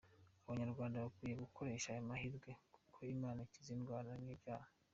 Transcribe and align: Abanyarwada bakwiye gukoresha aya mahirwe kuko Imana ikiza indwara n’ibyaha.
Abanyarwada 0.45 1.03
bakwiye 1.05 1.33
gukoresha 1.43 1.87
aya 1.89 2.07
mahirwe 2.09 2.49
kuko 2.73 2.97
Imana 3.15 3.39
ikiza 3.47 3.71
indwara 3.75 4.11
n’ibyaha. 4.25 4.69